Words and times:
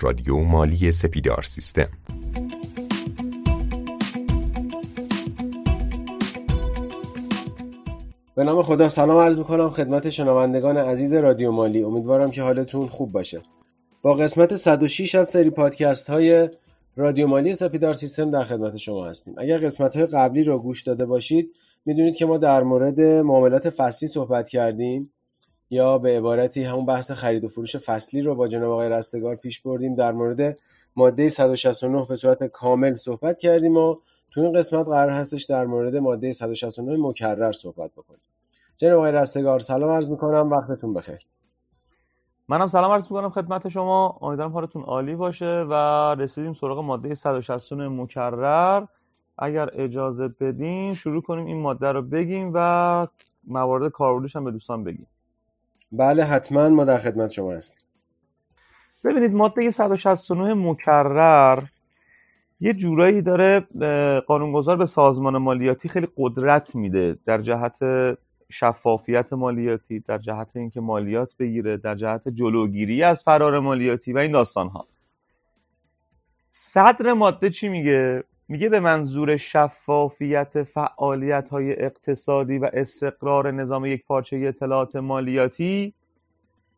رادیو 0.00 0.36
مالی 0.38 0.92
سپیدار 0.92 1.42
سیستم. 1.42 1.88
به 8.34 8.44
نام 8.44 8.62
خدا 8.62 8.88
سلام 8.88 9.18
عرض 9.18 9.38
می‌کنم 9.38 9.70
خدمت 9.70 10.08
شنوندگان 10.08 10.76
عزیز 10.76 11.14
رادیو 11.14 11.50
مالی. 11.50 11.82
امیدوارم 11.82 12.30
که 12.30 12.42
حالتون 12.42 12.86
خوب 12.86 13.12
باشه. 13.12 13.40
با 14.02 14.14
قسمت 14.14 14.54
106 14.54 15.14
از 15.14 15.28
سری 15.28 15.50
پادکست 15.50 16.10
های 16.10 16.48
رادیو 16.96 17.26
مالی 17.26 17.54
سپیدار 17.54 17.92
سیستم 17.92 18.30
در 18.30 18.44
خدمت 18.44 18.76
شما 18.76 19.06
هستیم. 19.06 19.34
اگر 19.38 19.58
قسمت 19.58 19.96
های 19.96 20.06
قبلی 20.06 20.44
رو 20.44 20.58
گوش 20.58 20.82
داده 20.82 21.06
باشید 21.06 21.50
می‌دونید 21.86 22.16
که 22.16 22.26
ما 22.26 22.38
در 22.38 22.62
مورد 22.62 23.00
معاملات 23.00 23.70
فصلی 23.70 24.08
صحبت 24.08 24.48
کردیم. 24.48 25.12
یا 25.70 25.98
به 25.98 26.16
عبارتی 26.18 26.64
همون 26.64 26.86
بحث 26.86 27.10
خرید 27.10 27.44
و 27.44 27.48
فروش 27.48 27.76
فصلی 27.76 28.22
رو 28.22 28.34
با 28.34 28.48
جناب 28.48 28.70
آقای 28.70 28.88
رستگار 28.88 29.36
پیش 29.36 29.60
بردیم. 29.60 29.94
در 29.94 30.12
مورد 30.12 30.58
ماده 30.96 31.28
169 31.28 32.06
به 32.08 32.16
صورت 32.16 32.44
کامل 32.44 32.94
صحبت 32.94 33.38
کردیم 33.38 33.76
و 33.76 33.96
تو 34.30 34.40
این 34.40 34.52
قسمت 34.52 34.86
قرار 34.86 35.10
هستش 35.10 35.44
در 35.44 35.66
مورد 35.66 35.96
ماده 35.96 36.32
169 36.32 36.96
مکرر 37.08 37.52
صحبت 37.52 37.90
بکنیم. 37.92 38.20
جناب 38.76 38.98
آقای 38.98 39.12
رستگار 39.12 39.58
سلام 39.58 39.90
عرض 39.90 40.10
می‌کنم. 40.10 40.50
وقتتون 40.50 40.94
بخیر. 40.94 41.26
منم 42.48 42.66
سلام 42.66 42.92
عرض 42.92 43.12
می‌کنم 43.12 43.30
خدمت 43.30 43.68
شما. 43.68 44.18
امیدوارم 44.22 44.52
حالتون 44.52 44.82
عالی 44.82 45.14
باشه 45.14 45.66
و 45.70 45.74
رسیدیم 46.18 46.52
سراغ 46.52 46.78
ماده 46.78 47.14
169 47.14 47.88
مکرر. 47.88 48.84
اگر 49.38 49.70
اجازه 49.72 50.28
بدین 50.28 50.94
شروع 50.94 51.22
کنیم 51.22 51.46
این 51.46 51.60
ماده 51.60 51.92
رو 51.92 52.02
بگیم 52.02 52.50
و 52.54 53.06
موارد 53.44 53.92
کاربردش 53.92 54.36
هم 54.36 54.44
به 54.44 54.50
دوستان 54.50 54.84
بگیم. 54.84 55.06
بله 55.92 56.24
حتما 56.24 56.68
ما 56.68 56.84
در 56.84 56.98
خدمت 56.98 57.30
شما 57.30 57.52
هستیم. 57.52 57.78
ببینید 59.04 59.34
ماده 59.34 59.70
169 59.70 60.54
مکرر 60.54 61.62
یه 62.60 62.74
جورایی 62.74 63.22
داره 63.22 63.60
قانونگذار 64.20 64.76
به 64.76 64.86
سازمان 64.86 65.38
مالیاتی 65.38 65.88
خیلی 65.88 66.08
قدرت 66.16 66.74
میده 66.74 67.18
در 67.26 67.40
جهت 67.40 67.78
شفافیت 68.50 69.32
مالیاتی 69.32 70.00
در 70.00 70.18
جهت 70.18 70.56
اینکه 70.56 70.80
مالیات 70.80 71.36
بگیره 71.36 71.76
در 71.76 71.94
جهت 71.94 72.28
جلوگیری 72.28 73.02
از 73.02 73.22
فرار 73.22 73.58
مالیاتی 73.58 74.12
و 74.12 74.18
این 74.18 74.32
داستان 74.32 74.68
ها 74.68 74.86
صدر 76.52 77.12
ماده 77.12 77.50
چی 77.50 77.68
میگه؟ 77.68 78.24
میگه 78.48 78.68
به 78.68 78.80
منظور 78.80 79.36
شفافیت 79.36 80.62
فعالیت 80.62 81.48
های 81.48 81.84
اقتصادی 81.84 82.58
و 82.58 82.70
استقرار 82.72 83.50
نظام 83.50 83.86
یک 83.86 84.04
پارچه 84.04 84.36
اطلاعات 84.36 84.96
مالیاتی 84.96 85.94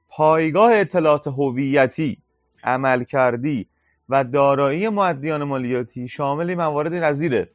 پایگاه 0.08 0.72
اطلاعات 0.74 1.26
هویتی 1.26 2.22
عملکردی 2.64 3.68
و 4.08 4.24
دارایی 4.24 4.88
معدیان 4.88 5.44
مالیاتی 5.44 6.08
شامل 6.08 6.54
موارد 6.54 6.94
نظیره. 6.94 7.50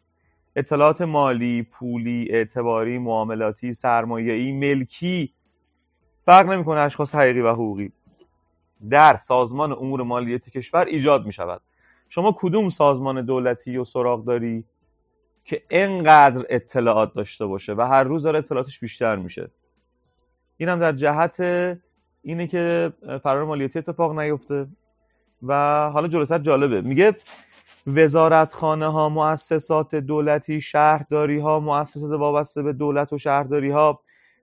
اطلاعات 0.55 1.01
مالی، 1.01 1.63
پولی، 1.63 2.27
اعتباری، 2.29 2.97
معاملاتی، 2.97 3.73
سرمایه‌ای، 3.73 4.51
ملکی. 4.51 5.33
فرق 6.25 6.49
نمی‌کنه 6.49 6.79
اشخاص 6.79 7.15
حقیقی 7.15 7.41
و 7.41 7.51
حقوقی. 7.51 7.91
در 8.89 9.15
سازمان 9.15 9.71
امور 9.71 10.03
مالیاتی 10.03 10.51
کشور 10.51 10.85
ایجاد 10.85 11.25
می 11.25 11.31
شود 11.33 11.61
شما 12.13 12.35
کدوم 12.37 12.69
سازمان 12.69 13.25
دولتی 13.25 13.77
و 13.77 13.83
سراغ 13.83 14.25
داری 14.25 14.63
که 15.45 15.63
انقدر 15.69 16.45
اطلاعات 16.49 17.13
داشته 17.13 17.45
باشه 17.45 17.73
و 17.73 17.81
هر 17.81 18.03
روز 18.03 18.23
داره 18.23 18.39
اطلاعاتش 18.39 18.79
بیشتر 18.79 19.15
میشه؟ 19.15 19.49
این 20.57 20.69
هم 20.69 20.79
در 20.79 20.91
جهت 20.91 21.39
اینه 22.21 22.47
که 22.47 22.93
فرار 23.23 23.45
مالیاتی 23.45 23.79
اتفاق 23.79 24.19
نیفته 24.19 24.67
و 25.43 25.53
حالا 25.89 26.07
جلوتر 26.07 26.39
جالبه. 26.39 26.81
میگه 26.81 27.15
وزارتخانه 27.87 28.87
ها 28.91 29.09
مؤسسات 29.09 29.95
دولتی 29.95 30.61
شهرداری 30.61 31.39
ها 31.39 31.59
مؤسسات 31.59 32.11
وابسته 32.11 32.61
به 32.61 32.73
دولت 32.73 33.13
و 33.13 33.17
شهرداری 33.17 33.69
ها 33.69 33.99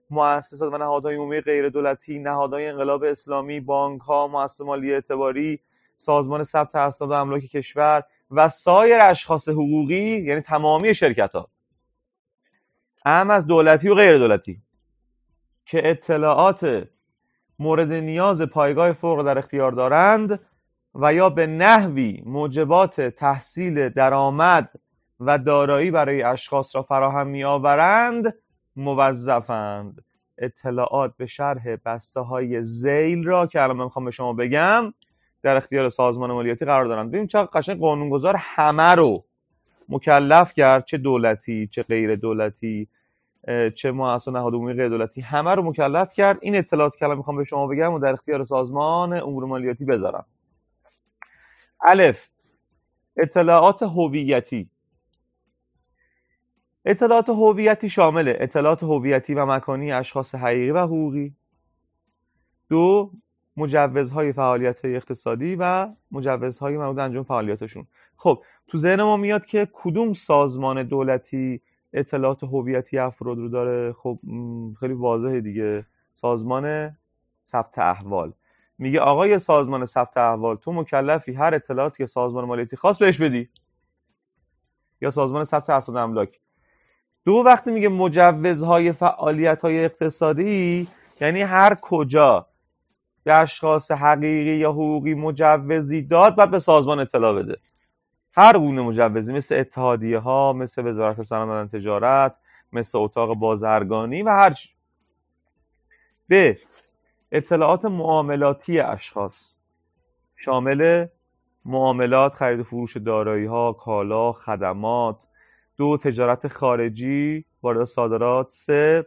مؤسسات 0.09 0.73
و 0.73 0.77
نهادهای 0.77 1.15
عمومی 1.15 1.41
غیر 1.41 1.69
دولتی 1.69 2.19
نهادهای 2.19 2.67
انقلاب 2.67 3.03
اسلامی 3.03 3.59
بانک 3.59 4.01
ها 4.01 4.27
مؤسسات 4.27 4.67
مالی 4.67 4.93
اعتباری 4.93 5.59
سازمان 6.01 6.43
ثبت 6.43 6.75
اسناد 6.75 7.09
و 7.09 7.13
املاک 7.13 7.41
کشور 7.41 8.03
و 8.31 8.49
سایر 8.49 8.99
اشخاص 9.01 9.49
حقوقی 9.49 10.21
یعنی 10.21 10.41
تمامی 10.41 10.95
شرکت 10.95 11.35
ها 11.35 11.49
هم 13.05 13.29
از 13.29 13.47
دولتی 13.47 13.89
و 13.89 13.95
غیر 13.95 14.17
دولتی. 14.17 14.61
که 15.65 15.89
اطلاعات 15.89 16.87
مورد 17.59 17.93
نیاز 17.93 18.41
پایگاه 18.41 18.93
فوق 18.93 19.23
در 19.23 19.37
اختیار 19.37 19.71
دارند 19.71 20.39
و 20.95 21.13
یا 21.13 21.29
به 21.29 21.47
نحوی 21.47 22.23
موجبات 22.25 23.01
تحصیل 23.01 23.89
درآمد 23.89 24.71
و 25.19 25.37
دارایی 25.37 25.91
برای 25.91 26.23
اشخاص 26.23 26.75
را 26.75 26.83
فراهم 26.83 27.27
میآورند 27.27 28.35
موظفند. 28.75 30.03
اطلاعات 30.37 31.13
به 31.17 31.25
شرح 31.25 31.75
بسته 31.85 32.19
های 32.19 32.63
زیل 32.63 33.23
را 33.23 33.47
که 33.47 33.61
الان 33.61 33.77
من 33.77 33.83
می‌خوام 33.83 34.05
به 34.05 34.11
شما 34.11 34.33
بگم 34.33 34.93
در 35.43 35.57
اختیار 35.57 35.89
سازمان 35.89 36.31
مالیاتی 36.31 36.65
قرار 36.65 36.85
دارند 36.85 37.11
ببین 37.11 37.27
چقدر 37.27 37.49
قشنگ 37.53 37.79
قانونگذار 37.79 38.35
همه 38.37 38.95
رو 38.95 39.23
مکلف 39.89 40.53
کرد. 40.53 40.85
چه 40.85 40.97
دولتی 40.97 41.67
چه 41.67 41.83
غیر 41.83 42.15
دولتی 42.15 42.87
چه 43.75 43.91
مؤسسه 43.91 44.31
نهاد 44.31 44.53
عمومی 44.53 44.73
غیر 44.73 44.89
دولتی 44.89 45.21
همه 45.21 45.51
رو 45.55 45.63
مکلف 45.63 46.13
کرد. 46.13 46.37
این 46.41 46.55
اطلاعات 46.55 46.95
که 46.95 47.07
می‌خوام 47.07 47.37
به 47.37 47.43
شما 47.43 47.67
بگم 47.67 47.93
و 47.93 47.99
در 47.99 48.13
اختیار 48.13 48.45
سازمان 48.45 49.13
امور 49.13 49.45
مالیاتی 49.45 49.85
بذارم. 49.85 50.25
الف. 51.81 52.29
اطلاعات 53.17 53.83
هویتی. 53.83 54.69
اطلاعات 56.85 57.29
هویتی 57.29 57.89
شامل 57.89 58.33
اطلاعات 58.37 58.83
هویتی 58.83 59.33
و 59.33 59.45
مکانی 59.45 59.91
اشخاص 59.91 60.35
حقیقی 60.35 60.71
و 60.71 60.79
حقوقی. 60.79 61.33
دو. 62.69 63.11
مجوزهای 63.61 64.33
فعالیت 64.33 64.85
اقتصادی 64.85 65.55
و 65.59 65.89
مجوزهای 66.11 66.77
مربوط 66.77 66.99
انجام 66.99 67.23
فعالیتشون. 67.23 67.87
خب 68.15 68.43
تو 68.67 68.77
ذهن 68.77 69.03
ما 69.03 69.17
میاد 69.17 69.45
که 69.45 69.67
کدوم 69.73 70.13
سازمان 70.13 70.83
دولتی 70.83 71.61
اطلاعات 71.93 72.43
هویتی 72.43 72.97
افراد 72.97 73.37
رو 73.37 73.49
داره؟ 73.49 73.93
خب 73.93 74.19
خیلی 74.79 74.93
واضحه 74.93 75.41
دیگه. 75.41 75.85
سازمان 76.13 76.95
ثبت 77.45 77.79
احوال. 77.79 78.33
میگه 78.77 78.99
آقای 78.99 79.39
سازمان 79.39 79.85
ثبت 79.85 80.17
احوال 80.17 80.55
تو 80.55 80.73
مکلفی 80.73 81.33
هر 81.33 81.55
اطلاعاتی 81.55 81.97
که 81.97 82.05
سازمان 82.05 82.45
مالیاتی 82.45 82.75
خواست 82.75 82.99
بهش 82.99 83.21
بدی. 83.21 83.49
یا 85.01 85.11
سازمان 85.11 85.43
ثبت 85.43 85.69
اسناد 85.69 85.97
املاک. 85.97 86.39
دو 87.25 87.43
وقتی 87.45 87.71
میگه 87.71 87.89
مجوزهای 87.89 88.91
فعالیت 88.91 89.61
های 89.61 89.85
اقتصادی 89.85 90.87
یعنی 91.21 91.41
هر 91.41 91.77
کجا 91.81 92.47
به 93.23 93.33
اشخاص 93.33 93.91
حقیقی 93.91 94.55
یا 94.57 94.71
حقوقی 94.71 95.13
مجوزی 95.13 96.01
داد 96.01 96.35
باید 96.35 96.51
به 96.51 96.59
سازمان 96.59 96.99
اطلاع 96.99 97.33
بده. 97.33 97.57
هر 98.33 98.57
گونه 98.59 98.81
مجوزی 98.81 99.33
مثل 99.33 99.55
اتحادیه 99.59 100.19
ها 100.19 100.53
مثل 100.53 100.87
وزارت 100.87 101.23
صنعت 101.23 101.73
و 101.73 101.77
تجارت 101.77 102.39
مثل 102.73 102.97
اتاق 102.97 103.33
بازرگانی 103.35 104.23
و 104.23 104.29
هر 104.29 104.53
چی. 104.53 104.69
ب 106.29 106.53
اطلاعات 107.31 107.85
معاملاتی 107.85 108.79
اشخاص. 108.79 109.57
شامل 110.37 111.07
معاملات 111.65 112.33
خرید 112.33 112.59
و 112.59 112.63
فروش 112.63 112.97
دارایی 112.97 113.45
ها 113.45 113.73
کالا 113.73 114.31
خدمات. 114.31 115.27
دو 115.77 115.97
تجارت 115.97 116.47
خارجی 116.47 117.45
وارد 117.63 117.83
صادرات. 117.83 118.49
سه 118.49 119.05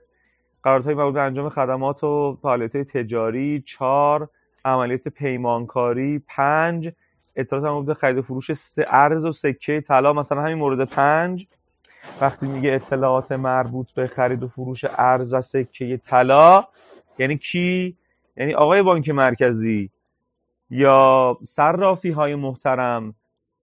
قراردادهای 0.64 0.94
مربوط 0.94 1.14
به 1.14 1.20
انجام 1.20 1.48
خدمات 1.48 2.04
و 2.04 2.38
فعالیت 2.42 2.76
تجاری 2.76 3.60
چهار 3.66 4.28
عملیات 4.64 5.08
پیمانکاری 5.08 6.22
پنج 6.28 6.92
اطلاعات 7.36 7.64
مربوط 7.64 7.86
به 7.86 7.94
خرید 7.94 8.18
و 8.18 8.22
فروش 8.22 8.50
ارز 8.76 9.24
و 9.24 9.32
سکه 9.32 9.80
طلا 9.80 10.12
مثلا 10.12 10.42
همین 10.42 10.58
مورد 10.58 10.88
پنج. 10.88 11.46
وقتی 12.20 12.46
میگه 12.46 12.72
اطلاعات 12.72 13.32
مربوط 13.32 13.90
به 13.90 14.06
خرید 14.06 14.42
و 14.42 14.48
فروش 14.48 14.84
ارز 14.88 15.32
و 15.32 15.40
سکه 15.40 15.96
طلا 15.96 16.64
یعنی 17.18 17.38
کی؟ 17.38 17.96
یعنی 18.36 18.54
آقای 18.54 18.82
بانک 18.82 19.08
مرکزی 19.08 19.90
یا 20.70 21.38
صرافی 21.42 22.10
های 22.10 22.34
محترم 22.34 23.14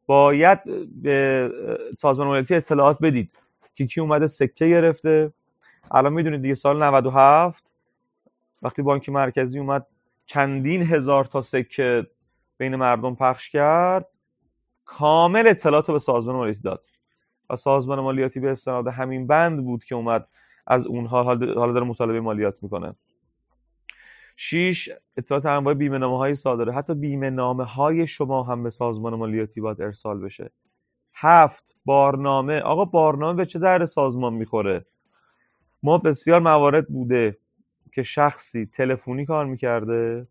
باید 0.05 0.59
به 1.01 1.49
سازمان 1.97 2.27
مالیاتی 2.27 2.55
اطلاعات 2.55 2.97
بدید 3.01 3.31
که 3.75 3.85
کی 3.85 4.01
اومده 4.01 4.27
سکه 4.27 4.67
گرفته. 4.67 5.31
الان 5.91 6.13
می‌دونید 6.13 6.41
دیگه 6.41 6.53
سال 6.53 6.83
97 6.83 7.75
وقتی 8.61 8.81
بانک 8.81 9.09
مرکزی 9.09 9.59
اومد 9.59 9.87
چندین 10.25 10.81
هزار 10.81 11.25
تا 11.25 11.41
سکه 11.41 12.07
بین 12.57 12.75
مردم 12.75 13.15
پخش 13.15 13.49
کرد 13.49 14.07
کامل 14.85 15.47
اطلاعات 15.47 15.91
به 15.91 15.99
سازمان 15.99 16.35
مالیاتی 16.35 16.61
داد. 16.61 16.85
و 17.49 17.55
سازمان 17.55 17.99
مالیاتی 17.99 18.39
به 18.39 18.51
استناد 18.51 18.87
همین 18.87 19.27
بند 19.27 19.63
بود 19.63 19.83
که 19.83 19.95
اومد 19.95 20.27
از 20.67 20.85
اونها 20.85 21.23
حالا 21.23 21.73
داره 21.73 21.85
مطالبه 21.85 22.21
مالیات 22.21 22.63
می‌کنه. 22.63 22.95
شیش 24.35 24.89
اطلاعات 25.17 25.45
انواع 25.45 25.73
بیمه 25.73 25.97
نامه 25.97 26.17
های 26.17 26.35
صادره. 26.35 26.73
حتی 26.73 26.93
بیمه 26.93 27.29
نامه 27.29 27.63
های 27.63 28.07
شما 28.07 28.43
هم 28.43 28.63
به 28.63 28.69
سازمان 28.69 29.15
مالیاتی 29.15 29.61
باید 29.61 29.81
ارسال 29.81 30.19
بشه. 30.19 30.51
هفت 31.13 31.75
بارنامه. 31.85 32.59
آقا 32.59 32.85
بارنامه 32.85 33.33
به 33.33 33.45
چه 33.45 33.59
در 33.59 33.85
سازمان 33.85 34.33
می‌خوره؟ 34.33 34.85
ما 35.83 35.97
بسیار 35.97 36.39
موارد 36.41 36.87
بوده 36.87 37.37
که 37.93 38.03
شخصی 38.03 38.65
تلفنی 38.65 39.25
کار 39.25 39.45
می‌کرده. 39.45 40.27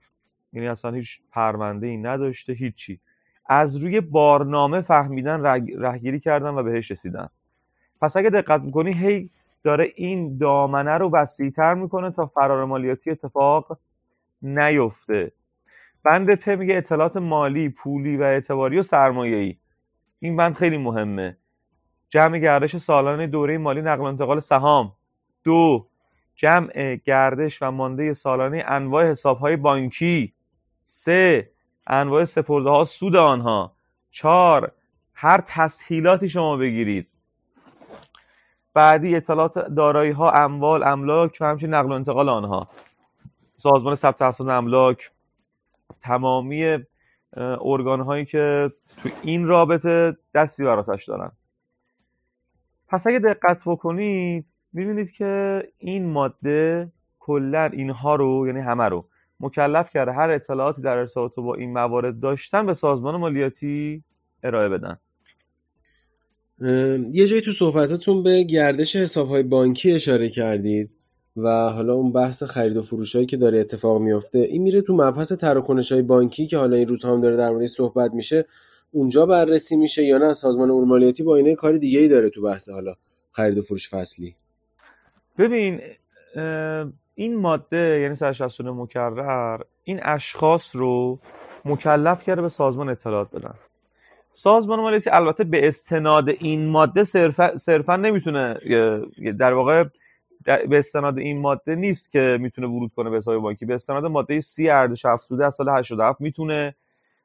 یعنی 0.52 0.69
اصلا 0.69 0.93
هیچ 0.93 1.20
پرونده 1.32 1.87
ای 1.87 1.97
نداشته 1.97 2.52
هیچی. 2.52 3.00
از 3.47 3.76
روی 3.76 4.00
بارنامه 4.00 4.81
فهمیدن 4.81 5.43
رهگیری 5.79 6.20
کردن 6.20 6.50
و 6.50 6.62
بهش 6.62 6.91
رسیدن. 6.91 7.29
پس 8.02 8.17
اگه 8.17 8.31
دقت 8.31 8.61
می‌کنی 8.62 8.93
هی 8.93 9.31
داره 9.64 9.93
این 9.97 10.38
دامنه 10.38 10.99
رو 10.99 11.11
وسیعتر 11.11 11.75
می‌کنه 11.75 12.11
تا 12.11 12.26
فرار 12.26 12.64
مالیاتی 12.64 13.11
اتفاق 13.11 13.79
نیفته. 14.43 15.32
بند 16.05 16.35
ت 16.35 16.49
میگه 16.49 16.76
اطلاعات 16.76 17.17
مالی 17.17 17.69
پولی 17.69 18.17
و 18.17 18.23
اعتباری 18.23 18.81
و 18.81 19.19
ای 19.19 19.56
این 20.20 20.37
بند 20.37 20.55
خیلی 20.55 20.79
مهمه. 20.79 21.37
جمع 22.11 22.38
گردش 22.38 22.76
سالانه 22.76 23.26
دوره 23.26 23.58
مالی 23.58 23.82
نقل 23.82 24.00
و 24.00 24.05
انتقال 24.05 24.41
سهام. 24.41 24.93
دو 25.44 25.87
جمع 26.37 26.96
گردش 27.04 27.62
و 27.62 27.70
مانده 27.70 28.12
سالانه 28.12 28.64
انواع 28.66 29.14
های 29.40 29.56
بانکی. 29.56 30.32
سه 30.84 31.50
انواع 31.87 32.25
سپرده 32.25 32.70
ها 32.70 32.84
سود 32.84 33.16
آنها. 33.16 33.72
چهار 34.10 34.72
هر 35.14 35.42
تسهیلاتی 35.46 36.28
شما 36.28 36.56
بگیرید. 36.56 37.08
بعدی 38.75 39.16
اطلاعات 39.16 39.58
دارایی 39.58 40.10
ها 40.10 40.31
اموال 40.31 40.82
املاک 40.82 41.38
و 41.40 41.44
همچنین 41.44 41.75
نقل 41.75 41.88
و 41.88 41.92
انتقال 41.92 42.28
آنها. 42.28 42.69
سازمان 43.56 43.94
ثبت 43.94 44.22
اسناد 44.22 44.48
املاک 44.48 45.10
تمامی 46.00 46.78
ارگان 47.37 48.00
هایی 48.00 48.25
که 48.25 48.72
تو 48.96 49.08
این 49.22 49.46
رابطه 49.46 50.16
دستی 50.34 50.64
براتش 50.64 51.04
دارن. 51.08 51.32
پس 52.88 53.06
اگه 53.06 53.19
دقت 53.19 53.60
بکنید 53.66 54.46
می‌بینید 54.72 55.11
که 55.11 55.62
این 55.78 56.06
ماده 56.06 56.93
کلا 57.19 57.64
اینها 57.64 58.14
رو 58.14 58.46
یعنی 58.46 58.61
همه 58.61 58.84
رو 58.84 59.05
مکلف 59.40 59.90
کرده. 59.90 60.12
هر 60.12 60.31
اطلاعاتی 60.31 60.82
در 60.82 60.96
ارتباط 60.96 61.37
با 61.37 61.55
این 61.55 61.72
موارد 61.72 62.20
داشتن 62.20 62.67
به 62.67 62.75
سازمان 62.75 63.17
مالیاتی 63.17 64.05
ارائه 64.43 64.69
بدن. 64.69 64.99
یه 67.12 67.26
جایی 67.26 67.43
تو 67.43 67.52
صحبتاتون 67.52 68.22
به 68.22 68.43
گردش 68.43 68.96
حسابهای 68.96 69.43
بانکی 69.43 69.93
اشاره 69.93 70.28
کردید 70.28 70.90
و 71.37 71.49
حالا 71.49 71.94
اون 71.94 72.12
بحث 72.12 72.43
خرید 72.43 72.76
و 72.76 72.82
فروش 72.82 73.14
هایی 73.14 73.26
که 73.26 73.37
داره 73.37 73.61
اتفاق 73.61 74.00
میافته 74.00 74.38
این 74.38 74.62
میره 74.62 74.81
تو 74.81 74.94
مبحث 74.96 75.32
تراکنش 75.32 75.93
های 75.93 76.02
بانکی 76.02 76.46
که 76.46 76.58
حالا 76.58 76.76
این 76.76 76.88
روزها 76.88 77.12
هم 77.12 77.20
داره 77.20 77.37
در 77.37 77.50
مورد 77.50 77.66
صحبت 77.66 78.14
میشه. 78.14 78.46
اونجا 78.90 79.26
بررسی 79.26 79.76
میشه 79.76 80.05
یا 80.05 80.19
نه؟ 80.19 80.32
سازمان 80.32 80.70
امور 80.70 80.84
مالیاتی 80.84 81.23
با 81.23 81.37
اینه 81.37 81.55
کار 81.55 81.76
دیگه 81.76 82.00
ای 82.00 82.08
داره 82.08 82.31
تو 82.31 82.43
بحث 82.43 82.69
حالا 82.69 82.94
خرید 83.32 83.58
و 83.58 83.62
فروش 83.62 83.90
فصلی. 83.90 84.34
ببین 85.40 85.81
این 87.14 87.37
ماده 87.37 88.00
یعنی 88.00 88.14
169 88.14 88.70
مکرر 88.70 89.60
این 89.84 90.00
اشخاص 90.02 90.76
رو 90.76 91.19
مکلف 91.64 92.22
کرده 92.22 92.42
به 92.42 92.48
سازمان 92.48 92.88
اطلاعات 92.88 93.31
بدن. 93.31 93.54
سازمان 94.32 94.81
مالیاتی 94.81 95.10
البته 95.10 95.44
به 95.44 95.69
استناد 95.69 96.28
این 96.28 96.66
ماده 96.66 97.04
صرفا, 97.04 97.56
صرفا 97.56 97.96
نمی‌تونه 97.96 98.58
در 99.38 99.52
واقع 99.52 99.84
به 100.44 100.78
استناد 100.78 101.19
این 101.19 101.40
ماده 101.40 101.75
نیست 101.75 102.10
که 102.10 102.38
می‌تونه 102.40 102.66
ورود 102.66 102.92
کنه 102.96 103.10
به 103.10 103.16
حساب 103.16 103.37
بانکی. 103.37 103.64
به 103.66 103.75
استناد 103.75 104.06
ماده 104.06 104.40
سی 104.40 104.69
ارزش 104.69 105.06
افزوده 105.06 105.46
از 105.46 105.54
سال 105.54 105.69
87 105.69 106.20
می‌تونه 106.20 106.75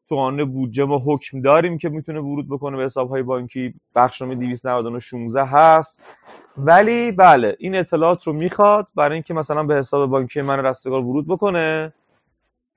تو 0.10 0.16
قانون 0.16 0.52
بودجه 0.52 0.84
ما 0.86 1.02
حکم 1.06 1.42
داریم 1.42 1.78
که 1.78 1.90
می‌تونه 1.90 2.20
ورود 2.20 2.50
بکنه 2.50 2.78
به 2.78 2.84
حساب 2.84 3.10
های 3.10 3.24
بانکی 3.24 3.74
بخشنامه 3.96 4.36
299 4.36 5.00
16 5.00 5.46
هست. 5.46 6.02
ولی 6.58 7.12
بله 7.12 7.56
این 7.60 7.76
اطلاعات 7.76 8.24
رو 8.24 8.34
می‌خواد 8.34 8.88
برای 8.96 9.14
اینکه 9.14 9.34
مثلا 9.34 9.64
به 9.64 9.76
حساب 9.76 10.10
بانکی 10.10 10.42
من 10.42 10.66
رستگار 10.66 11.02
ورود 11.02 11.28
بکنه. 11.28 11.94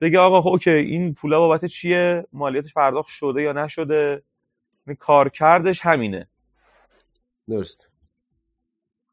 بگه 0.01 0.19
آقا 0.19 0.41
خب 0.41 0.47
اوکی 0.47 0.69
این 0.69 1.13
پولا 1.13 1.39
بابت 1.39 1.65
چیه؟ 1.65 2.25
مالیاتش 2.33 2.73
پرداخت 2.73 3.09
شده 3.09 3.41
یا 3.41 3.51
نشده؟ 3.51 4.23
کارکردش 4.99 5.81
همینه. 5.85 6.27
درست. 7.49 7.91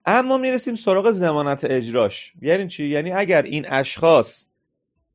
اما 0.06 0.38
می‌رسیم 0.38 0.74
سراغ 0.74 1.10
زمانت 1.10 1.64
اجراش. 1.64 2.32
یعنی 2.42 2.66
چی؟ 2.66 2.84
یعنی 2.84 3.12
اگر 3.12 3.42
این 3.42 3.66
اشخاص 3.68 4.46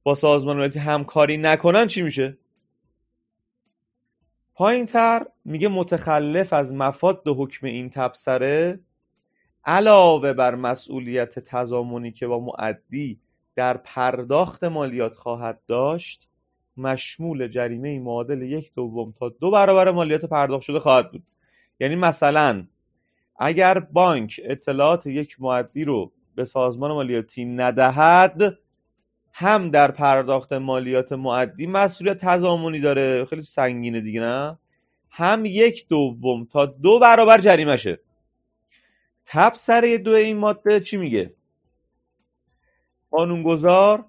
با 0.03 0.15
سازمان 0.15 0.55
مالیاتی 0.55 0.79
همکاری 0.79 1.37
نکنن 1.37 1.87
چی 1.87 2.01
میشه؟ 2.01 2.37
پایین 4.61 4.85
تر 4.85 5.25
میگه 5.45 5.67
متخلف 5.67 6.53
از 6.53 6.73
مفاد 6.73 7.23
حکم 7.27 7.67
این 7.67 7.89
تبصره 7.89 8.79
علاوه 9.65 10.33
بر 10.33 10.55
مسئولیت 10.55 11.39
تضامنی 11.39 12.11
که 12.11 12.27
با 12.27 12.39
معدی 12.39 13.19
در 13.55 13.77
پرداخت 13.77 14.63
مالیات 14.63 15.15
خواهد 15.15 15.61
داشت 15.67 16.29
مشمول 16.77 17.47
جریمه 17.47 17.99
معادل 17.99 18.41
یک 18.41 18.73
دوم 18.73 19.13
تا 19.19 19.29
دو 19.29 19.51
برابر 19.51 19.91
مالیات 19.91 20.25
پرداخت 20.25 20.63
شده 20.63 20.79
خواهد 20.79 21.11
بود. 21.11 21.23
یعنی 21.79 21.95
مثلا 21.95 22.67
اگر 23.39 23.79
بانک 23.79 24.41
اطلاعات 24.43 25.07
یک 25.07 25.41
معدی 25.41 25.83
رو 25.83 26.11
به 26.35 26.43
سازمان 26.43 26.91
مالیاتی 26.91 27.45
ندهد 27.45 28.57
هم 29.33 29.69
در 29.69 29.91
پرداخت 29.91 30.53
مالیات 30.53 31.13
معدی 31.13 31.67
مسئولیت 31.67 32.17
تضامنی 32.17 32.79
داره. 32.79 33.25
خیلی 33.25 33.41
سنگینه 33.41 34.01
دیگه 34.01 34.21
نه؟ 34.21 34.57
هم 35.09 35.45
یک 35.45 35.87
دوم 35.87 36.45
تا 36.45 36.65
دو 36.65 36.99
برابر 36.99 37.37
جریمشه. 37.37 37.99
تبصره 39.25 39.97
دو 39.97 40.11
این 40.11 40.37
ماده 40.37 40.79
چی 40.79 40.97
میگه؟ 40.97 41.33
قانونگذار 43.11 44.05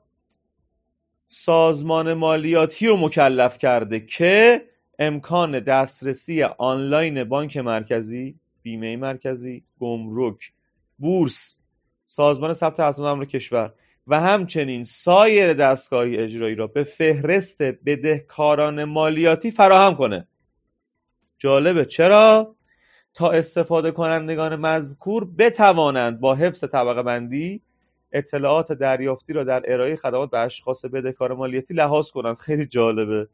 سازمان 1.27 2.15
مالیاتی 2.15 2.87
رو 2.87 2.97
مکلف 2.97 3.59
کرده 3.59 4.01
که 4.01 4.63
امکان 4.99 5.61
دسترسی 5.61 6.43
آنلاین 6.43 7.25
بانک 7.25 7.57
مرکزی 7.57 8.35
بیمه 8.63 8.97
مرکزی 8.97 9.65
گمرک 9.81 10.53
بورس 10.99 11.59
سازمان 12.05 12.53
ثبت 12.53 12.81
اسناد 12.81 13.09
امر 13.09 13.25
کشور 13.25 13.75
و 14.07 14.21
همچنین 14.21 14.85
سایر 14.85 15.53
دستگاهی 15.53 16.17
اجرایی 16.17 16.55
را 16.55 16.67
به 16.67 16.85
فهرست 16.85 17.63
بدهکاران 17.63 18.85
مالیاتی 18.85 19.51
فراهم 19.51 19.95
کنه. 19.97 20.29
جالبه 21.39 21.85
چرا؟ 21.85 22.57
تا 23.15 23.31
استفاده 23.31 23.91
کنندگان 23.91 24.57
مذکور 24.57 25.25
بتوانند 25.39 26.21
با 26.21 26.35
حفظ 26.35 26.65
طبقه 26.65 27.03
بندی 27.03 27.63
اطلاعات 28.13 28.73
دریافتی 28.73 29.33
را 29.33 29.45
در 29.45 29.63
ارائه 29.65 29.97
خدمات 29.97 30.31
به 30.31 30.39
اشخاص 30.39 30.85
بدهکار 30.85 31.35
مالیاتی 31.35 31.75
لحاظ 31.75 32.11
کنند. 32.11 32.39
خیلی 32.39 32.67
جالبه. 32.67 33.29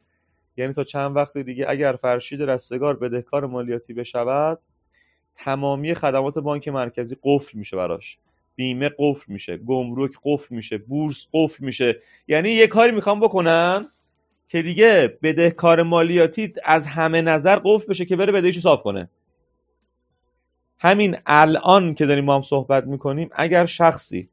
یعنی 0.57 0.73
تا 0.73 0.83
چند 0.83 1.15
وقت 1.15 1.37
دیگه 1.37 1.65
اگر 1.69 1.93
فرشید 1.93 2.41
رستگار 2.41 2.95
بدهکار 2.95 3.45
مالیاتی 3.45 3.93
بشود 3.93 4.59
تمامی 5.35 5.93
خدمات 5.93 6.39
بانک 6.39 6.67
مرکزی 6.67 7.17
قفل 7.23 7.57
میشه 7.57 7.77
براش. 7.77 8.17
بیمه 8.59 8.89
قفل 8.97 9.33
میشه 9.33 9.57
گمرک 9.57 10.11
قفل 10.23 10.55
میشه 10.55 10.77
بورس 10.77 11.27
قفل 11.33 11.65
میشه. 11.65 11.99
یعنی 12.27 12.49
یه 12.49 12.67
کاری 12.67 12.91
می‌خوام 12.91 13.19
بکنن 13.19 13.85
که 14.47 14.61
دیگه 14.61 15.17
بدهکار 15.23 15.83
مالیاتی 15.83 16.53
از 16.63 16.87
همه 16.87 17.21
نظر 17.21 17.55
قفل 17.55 17.87
بشه 17.87 18.05
که 18.05 18.15
بره 18.15 18.31
بدهیشو 18.31 18.59
صاف 18.59 18.83
کنه. 18.83 19.09
همین 20.79 21.17
الان 21.25 21.93
که 21.93 22.05
داریم 22.05 22.25
با 22.25 22.35
هم 22.35 22.41
صحبت 22.41 22.83
می‌کنیم 22.83 23.29
اگر 23.31 23.65
شخصی 23.65 24.29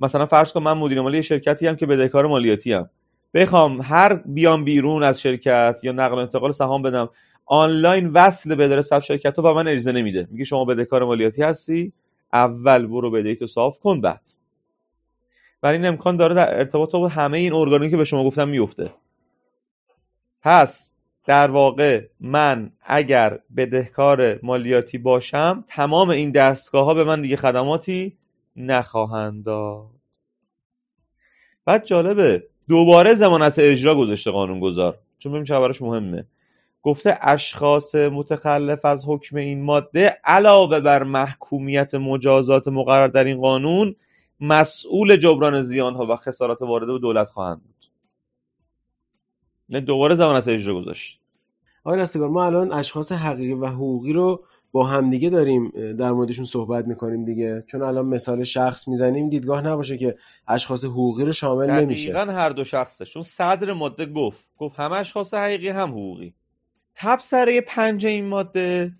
مثلا 0.00 0.26
فرض 0.26 0.52
کن 0.52 0.62
من 0.62 0.78
مدیر 0.78 1.00
مالی 1.00 1.22
شرکتی 1.22 1.66
هم 1.66 1.76
که 1.76 1.86
بدهکار 1.86 2.26
مالیاتی 2.26 2.72
هم 2.72 2.90
بخوام 3.34 3.80
هر 3.82 4.14
بیام 4.14 4.64
بیرون 4.64 5.02
از 5.02 5.20
شرکت 5.20 5.80
یا 5.82 5.92
نقل 5.92 6.14
و 6.14 6.18
انتقال 6.18 6.52
سهام 6.52 6.82
بدم 6.82 7.08
آنلاین 7.46 8.06
وصل 8.06 8.54
به 8.54 8.64
اداره 8.64 8.82
شرکت 8.82 9.38
و 9.38 9.54
من 9.54 9.68
اجازه 9.68 9.92
نمیده. 9.92 10.28
میگه 10.30 10.44
شما 10.44 10.64
بدهکار 10.64 11.04
مالیاتی 11.04 11.42
هستی؟ 11.42 11.92
اول 12.32 12.86
برو 12.86 13.10
بدهی 13.10 13.36
تو 13.36 13.46
صاف 13.46 13.78
کن 13.78 14.00
بعد. 14.00 14.28
برای 15.60 15.76
این 15.76 15.86
امکان 15.86 16.16
داره 16.16 16.34
در 16.34 16.58
ارتباط 16.58 16.92
با 16.92 17.08
همه 17.08 17.38
این 17.38 17.52
ارگانی 17.52 17.90
که 17.90 17.96
به 17.96 18.04
شما 18.04 18.24
گفتم 18.24 18.48
میفته. 18.48 18.90
پس 20.42 20.92
در 21.26 21.50
واقع 21.50 22.06
من 22.20 22.72
اگر 22.82 23.38
بدهکار 23.56 24.38
مالیاتی 24.42 24.98
باشم 24.98 25.64
تمام 25.68 26.10
این 26.10 26.30
دستگاه 26.30 26.84
ها 26.84 26.94
به 26.94 27.04
من 27.04 27.22
دیگه 27.22 27.36
خدماتی 27.36 28.16
نخواهند 28.56 29.44
داد. 29.44 29.86
بعد 31.64 31.84
جالبه 31.84 32.46
دوباره 32.68 33.14
زمانت 33.14 33.58
اجرا 33.58 33.94
گذاشته 33.94 34.30
قانونگذار. 34.30 34.98
چون 35.18 35.32
ببین 35.32 35.44
چه 35.44 35.84
مهمه. 35.84 36.26
گفته 36.82 37.18
اشخاص 37.20 37.94
متخلف 37.94 38.84
از 38.84 39.04
حکم 39.08 39.36
این 39.36 39.64
ماده 39.64 40.20
علاوه 40.24 40.80
بر 40.80 41.02
محکومیت 41.02 41.94
مجازات 41.94 42.68
مقرر 42.68 43.08
در 43.08 43.24
این 43.24 43.40
قانون 43.40 43.96
مسئول 44.40 45.16
جبران 45.16 45.62
زیان 45.62 45.94
ها 45.94 46.06
و 46.06 46.16
خسارات 46.16 46.62
وارده 46.62 46.92
به 46.92 46.98
دولت 46.98 47.28
خواهند 47.28 47.62
بود. 47.62 47.84
نه 49.68 49.80
دوباره 49.80 50.14
زمانت 50.14 50.48
اجرا 50.48 50.74
گذاشت. 50.74 51.20
آقای 51.84 52.00
رستگار 52.00 52.28
ما 52.28 52.44
الان 52.44 52.72
اشخاص 52.72 53.12
حقیقی 53.12 53.52
و 53.52 53.66
حقوقی 53.66 54.12
رو 54.12 54.44
با 54.72 54.84
همدیگه 54.84 55.30
داریم 55.30 55.70
در 55.92 56.12
موردشون 56.12 56.44
صحبت 56.44 56.86
می‌کنیم 56.86 57.24
دیگه. 57.24 57.64
چون 57.66 57.82
الان 57.82 58.06
مثال 58.06 58.44
شخص 58.44 58.88
می‌زنیم 58.88 59.28
دیدگاه 59.28 59.62
نباشه 59.62 59.96
که 59.96 60.16
اشخاص 60.48 60.84
حقوقی 60.84 61.24
رو 61.24 61.32
شامل 61.32 61.70
نمیشه. 61.70 62.12
دقیقا 62.12 62.32
هر 62.32 62.50
دو 62.50 62.64
شخصه. 62.64 63.04
چون 63.04 63.22
صدر 63.22 63.72
ماده 63.72 64.06
گفت 64.06 64.50
گفت 64.56 64.80
هم 64.80 64.92
اشخاص 64.92 65.34
حقیقی 65.34 65.68
هم 65.68 65.90
حقوقی. 65.90 66.34
تبصره 67.00 67.60
پنج 67.60 68.06
این 68.06 68.26
ماده. 68.26 68.92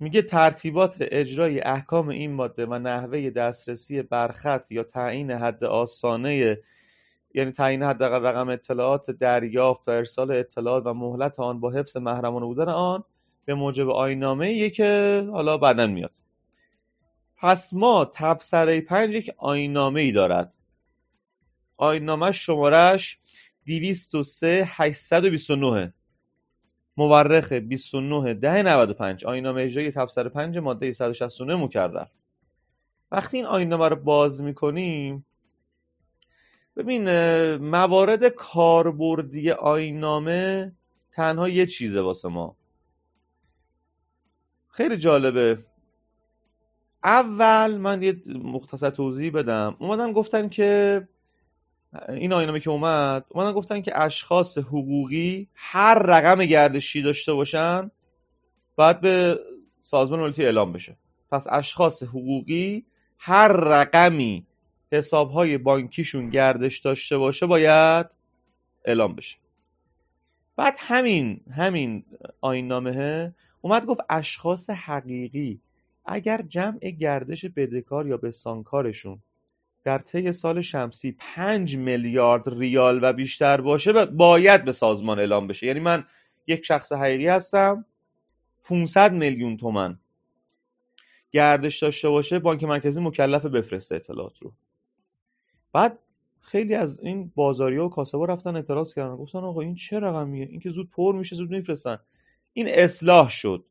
میگه 0.00 0.22
ترتیبات 0.22 0.96
اجرای 1.00 1.60
احکام 1.60 2.08
این 2.08 2.32
ماده 2.32 2.66
و 2.66 2.78
نحوه 2.78 3.30
دسترسی 3.30 4.02
برخط 4.02 4.72
یا 4.72 4.82
تعیین 4.82 5.30
حد 5.30 5.64
آسانه 5.64 6.58
یعنی 7.34 7.52
تعیین 7.52 7.82
حد 7.82 8.02
رقم 8.02 8.48
اطلاعات 8.48 9.10
دریافت 9.10 9.88
و 9.88 9.90
ارسال 9.90 10.30
اطلاعات 10.30 10.86
و 10.86 10.94
مهلت 10.94 11.40
آن 11.40 11.60
با 11.60 11.70
حفظ 11.70 11.96
محرمانه 11.96 12.46
بودن 12.46 12.68
آن 12.68 13.04
به 13.44 13.54
موجب 13.54 13.90
آینامه 13.90 14.70
که 14.70 15.22
حالا 15.32 15.58
بعدا 15.58 15.86
میاد. 15.86 16.16
پس 17.36 17.74
ما 17.74 18.10
تبصره 18.14 18.80
پنج 18.80 19.14
یک 19.14 19.30
آینامه 19.36 20.00
ای 20.00 20.12
دارد 20.12 20.56
آینامه 21.76 22.32
شمارش 22.32 23.18
203 23.66 24.64
829 24.68 25.92
مورخ 26.96 27.52
29 27.52 28.34
ده 28.34 28.62
95 28.62 29.24
آینامه 29.24 29.62
اجرای 29.62 29.90
تبصره 29.92 30.28
5 30.28 30.58
ماده 30.58 30.92
169 30.92 31.56
مکرر. 31.56 32.06
وقتی 33.12 33.36
این 33.36 33.46
آینامه 33.46 33.88
رو 33.88 33.96
باز 33.96 34.42
می‌کنیم 34.42 35.26
ببین 36.76 37.04
موارد 37.56 38.26
کاربردی 38.26 39.50
آینامه 39.50 40.72
تنها 41.12 41.48
یه 41.48 41.66
چیزه 41.66 42.00
واسه 42.00 42.28
ما. 42.28 42.56
خیلی 44.70 44.96
جالبه. 44.96 45.64
اول 47.04 47.76
من 47.76 48.02
یه 48.02 48.20
مختصر 48.42 48.90
توضیح 48.90 49.32
بدم. 49.32 49.76
اومدن 49.78 50.12
گفتن 50.12 50.48
که 50.48 51.08
این 52.08 52.32
آینامه 52.32 52.60
که 52.60 52.70
اومد 52.70 53.24
اومدن 53.28 53.52
گفتن 53.52 53.80
که 53.82 54.02
اشخاص 54.02 54.58
حقوقی 54.58 55.48
هر 55.54 55.94
رقم 55.94 56.44
گردشی 56.44 57.02
داشته 57.02 57.32
باشن 57.32 57.90
باید 58.76 59.00
به 59.00 59.38
سازمان 59.82 60.20
ملتی 60.20 60.44
اعلام 60.44 60.72
بشه. 60.72 60.96
پس 61.30 61.46
اشخاص 61.50 62.02
حقوقی 62.02 62.84
هر 63.18 63.48
رقمی 63.48 64.46
حسابهای 64.92 65.58
بانکیشون 65.58 66.30
گردش 66.30 66.78
داشته 66.78 67.18
باشه 67.18 67.46
باید 67.46 68.06
اعلام 68.84 69.14
بشه. 69.14 69.36
بعد 70.56 70.74
همین 70.78 71.40
همین 71.50 72.04
آین 72.40 72.68
نامه 72.68 73.34
اومد 73.60 73.86
گفت 73.86 74.00
اشخاص 74.08 74.70
حقیقی 74.70 75.60
اگر 76.06 76.42
جمع 76.48 76.78
گردش 76.78 77.44
بدهکار 77.44 78.06
یا 78.06 78.16
بستانکارشون 78.16 79.18
در 79.84 79.98
طی 79.98 80.32
سال 80.32 80.60
شمسی 80.60 81.16
5 81.18 81.76
میلیارد 81.76 82.48
ریال 82.48 83.00
و 83.02 83.12
بیشتر 83.12 83.60
باشه 83.60 84.06
باید 84.06 84.64
به 84.64 84.72
سازمان 84.72 85.18
اعلام 85.18 85.46
بشه. 85.46 85.66
یعنی 85.66 85.80
من 85.80 86.04
یک 86.46 86.64
شخص 86.64 86.92
حقیقی 86.92 87.26
هستم 87.26 87.84
500 88.64 89.12
میلیون 89.12 89.56
تومن 89.56 89.98
گردش 91.30 91.82
داشته 91.82 92.08
باشه 92.08 92.38
بانک 92.38 92.64
مرکزی 92.64 93.00
مکلف 93.00 93.46
بفرسته 93.46 93.94
اطلاعات 93.94 94.38
رو. 94.38 94.52
بعد 95.72 95.98
خیلی 96.40 96.74
از 96.74 97.00
این 97.00 97.32
بازاری 97.34 97.78
و 97.78 97.88
کاسبا 97.88 98.24
رفتن 98.24 98.56
اعتراض 98.56 98.94
کردن. 98.94 99.16
گفتن 99.16 99.38
آقا 99.38 99.60
این 99.60 99.74
چه 99.74 100.00
رقمیه؟ 100.00 100.46
این 100.46 100.60
که 100.60 100.70
زود 100.70 100.90
پر 100.90 101.14
میشه 101.14 101.36
زود 101.36 101.50
میفرستن. 101.50 101.98
این 102.52 102.68
اصلاح 102.68 103.30
شد. 103.30 103.64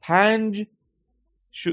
پنج 0.00 0.66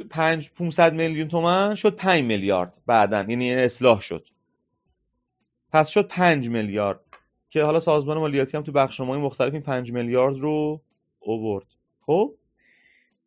پنج 0.09 0.51
500 0.51 0.93
میلیون 0.93 1.27
تومن 1.27 1.75
شد 1.75 1.95
5 1.95 2.23
میلیارد 2.23 2.81
بعدا 2.85 3.25
یعنی 3.29 3.53
اصلاح 3.53 4.01
شد. 4.01 4.27
پس 5.71 5.89
شد 5.89 6.07
5 6.07 6.49
میلیارد. 6.49 6.99
که 7.49 7.63
حالا 7.63 7.79
سازمان 7.79 8.17
مالیاتی 8.17 8.57
هم 8.57 8.63
تو 8.63 8.71
بخشنامه‌های 8.71 9.21
مختلف 9.21 9.53
این 9.53 9.61
5 9.61 9.91
میلیارد 9.91 10.37
رو 10.37 10.81
اوورد 11.19 11.65
خب؟ 12.01 12.35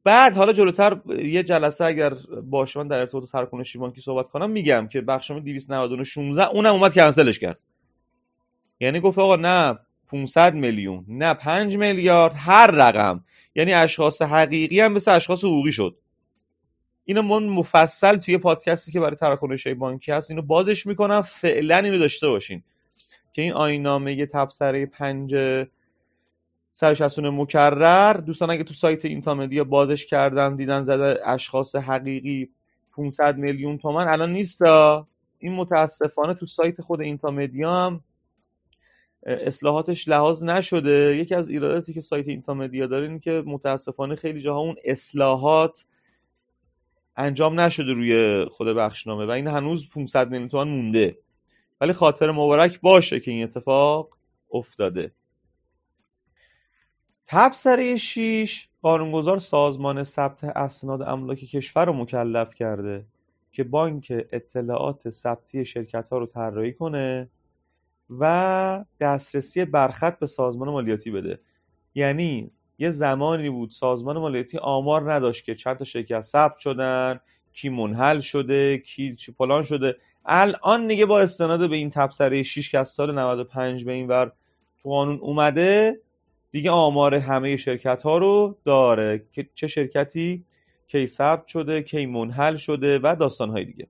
بعد 0.04 0.34
حالا 0.34 0.52
جلوتر 0.52 1.00
یه 1.22 1.42
جلسه 1.42 1.84
اگر 1.84 2.14
باشه 2.50 2.80
من 2.80 2.88
در 2.88 3.00
ارتباط 3.00 3.30
تراکنش 3.30 3.76
بانکی 3.76 4.00
صحبت 4.00 4.28
کنم 4.28 4.50
میگم 4.50 4.88
که 4.88 5.00
بخشنامه 5.00 5.42
299 5.42 6.04
16 6.04 6.48
اونم 6.48 6.72
اومد 6.72 6.94
کنسلش 6.94 7.38
کرد. 7.38 7.58
یعنی 8.80 9.00
گفت 9.00 9.18
آقا 9.18 9.36
نه 9.36 9.78
500 10.06 10.54
میلیون 10.54 11.04
نه 11.08 11.34
5 11.34 11.76
میلیارد 11.76 12.32
هر 12.36 12.70
رقم. 12.70 13.24
یعنی 13.54 13.72
اشخاص 13.72 14.22
حقیقی 14.22 14.80
هم 14.80 14.92
مثل 14.92 15.16
اشخاص 15.16 15.44
حقوقی 15.44 15.72
شد. 15.72 15.96
اینو 17.10 17.22
من 17.22 17.46
مفصل 17.46 18.16
توی 18.16 18.38
پادکستی 18.38 18.92
که 18.92 19.00
برای 19.00 19.16
تراکنش 19.16 19.66
بانکی 19.66 20.12
هست 20.12 20.30
اینو 20.30 20.42
بازش 20.42 20.86
می‌کنم. 20.86 21.22
فعلا 21.22 21.76
اینو 21.76 21.98
داشته 21.98 22.28
باشین. 22.28 22.62
که 23.32 23.42
این 23.42 23.52
آیین‌نامه 23.52 24.26
تبصره 24.26 24.86
پنج 24.86 25.36
169 26.72 27.30
مکرر. 27.30 28.12
دوستان 28.12 28.50
اگه 28.50 28.64
تو 28.64 28.74
سایت 28.74 29.04
اینتامدیا 29.04 29.64
بازش 29.64 30.06
کردن 30.06 30.56
دیدن 30.56 30.82
زده 30.82 31.28
اشخاص 31.28 31.76
حقیقی 31.76 32.50
500 32.92 33.36
میلیون 33.36 33.78
تومن 33.78 34.08
الان 34.08 34.32
نیست 34.32 34.62
این 35.38 35.52
متاسفانه 35.54 36.34
تو 36.34 36.46
سایت 36.46 36.80
خود 36.80 37.00
اینتامدیا 37.00 37.72
هم 37.72 38.00
اصلاحاتش 39.22 40.08
لحاظ 40.08 40.44
نشده. 40.44 41.16
یکی 41.16 41.34
از 41.34 41.48
ایراداتی 41.48 41.94
که 41.94 42.00
سایت 42.00 42.28
اینتامدیا 42.28 42.86
داره 42.86 43.08
این 43.08 43.20
که 43.20 43.42
متاسفانه 43.46 44.16
خیلی 44.16 44.40
جاها 44.40 44.60
اون 44.60 44.76
اصلاحات 44.84 45.84
انجام 47.18 47.60
نشده 47.60 47.92
روی 47.92 48.44
خود 48.44 48.68
بخشنامه 48.68 49.26
و 49.26 49.30
این 49.30 49.46
هنوز 49.46 49.88
500 49.88 50.30
میلیون 50.30 50.48
تومان 50.48 50.68
مونده. 50.68 51.18
ولی 51.80 51.92
خاطر 51.92 52.30
مبارک 52.30 52.80
باشه 52.80 53.20
که 53.20 53.30
این 53.30 53.44
اتفاق 53.44 54.16
افتاده. 54.52 55.12
تبصره 57.26 57.96
6 57.96 58.68
قانونگذار 58.82 59.38
سازمان 59.38 60.02
ثبت 60.02 60.44
اسناد 60.44 61.02
املاک 61.02 61.38
کشور 61.38 61.84
رو 61.84 61.92
مکلف 61.92 62.54
کرده 62.54 63.06
که 63.52 63.64
بانک 63.64 64.12
اطلاعات 64.32 65.10
ثبتی 65.10 65.64
شرکت 65.64 66.08
ها 66.08 66.18
رو 66.18 66.26
طراحی 66.26 66.72
کنه 66.72 67.30
و 68.10 68.84
دسترسی 69.00 69.64
برخط 69.64 70.18
به 70.18 70.26
سازمان 70.26 70.68
مالیاتی 70.68 71.10
بده. 71.10 71.40
یعنی 71.94 72.50
یه 72.78 72.90
زمانی 72.90 73.50
بود 73.50 73.70
سازمان 73.70 74.18
مالیاتی 74.18 74.58
آمار 74.58 75.12
نداشت 75.12 75.44
که 75.44 75.54
چند 75.54 75.76
تا 75.76 75.84
شرکت 75.84 76.20
ثبت 76.20 76.58
شدن 76.58 77.20
کی 77.52 77.68
منحل 77.68 78.20
شده 78.20 78.78
کی 78.78 79.16
چی 79.16 79.32
فلان 79.32 79.62
شده. 79.62 79.96
الان 80.26 80.86
دیگه 80.86 81.06
با 81.06 81.20
استناد 81.20 81.70
به 81.70 81.76
این 81.76 81.90
تبصره 81.90 82.42
6 82.42 82.70
که 82.70 82.78
از 82.78 82.88
سال 82.88 83.14
95 83.18 83.84
به 83.84 83.92
این 83.92 84.08
ور 84.08 84.32
تو 84.82 84.88
قانون 84.88 85.18
اومده 85.18 86.00
دیگه 86.50 86.70
آمار 86.70 87.14
همه 87.14 87.56
شرکت 87.56 88.02
ها 88.02 88.18
رو 88.18 88.56
داره. 88.64 89.22
که 89.32 89.48
چه 89.54 89.66
شرکتی 89.66 90.44
کی 90.86 91.06
ثبت 91.06 91.46
شده 91.46 91.82
کی 91.82 92.06
منحل 92.06 92.56
شده 92.56 93.00
و 93.02 93.16
داستان 93.20 93.50
های 93.50 93.64
دیگه. 93.64 93.86